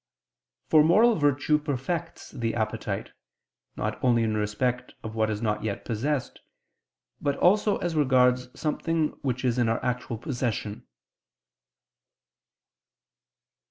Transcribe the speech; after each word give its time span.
For 0.71 0.83
moral 0.83 1.13
virtue 1.13 1.59
perfects 1.59 2.31
the 2.31 2.55
appetite, 2.55 3.11
not 3.75 4.03
only 4.03 4.23
in 4.23 4.35
respect 4.35 4.95
of 5.03 5.13
what 5.13 5.29
is 5.29 5.43
not 5.43 5.63
yet 5.63 5.85
possessed, 5.85 6.39
but 7.21 7.35
also 7.35 7.77
as 7.77 7.93
regards 7.95 8.47
something 8.59 9.09
which 9.21 9.45
is 9.45 9.59
in 9.59 9.69
our 9.69 9.85
actual 9.85 10.17
possession. 10.17 10.87